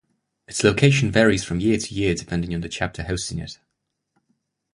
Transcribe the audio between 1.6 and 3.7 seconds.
to year depending on the chapter hosting it.